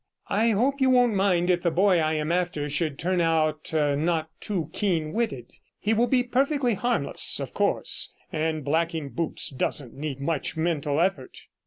I 0.31 0.49
hope 0.49 0.81
you 0.81 0.89
won't 0.89 1.13
mind 1.13 1.51
if 1.51 1.61
the 1.61 1.69
boy 1.69 1.99
I 1.99 2.13
am 2.15 2.31
after 2.31 2.67
should 2.71 2.97
turn 2.97 3.21
out 3.21 3.71
not 3.71 4.31
too 4.39 4.71
keen 4.73 5.13
witted; 5.13 5.51
he 5.77 5.93
will 5.93 6.07
be 6.07 6.23
perfectly 6.23 6.73
harmless, 6.73 7.39
of 7.39 7.53
course, 7.53 8.11
and 8.31 8.65
blacking 8.65 9.09
boots 9.11 9.51
doesn't 9.51 9.93
need 9.93 10.19
much 10.19 10.57
mental 10.57 10.99
effort.' 10.99 11.37